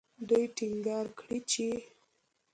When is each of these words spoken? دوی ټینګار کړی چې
دوی 0.27 0.45
ټینګار 0.55 1.05
کړی 1.17 1.39
چې 1.51 1.67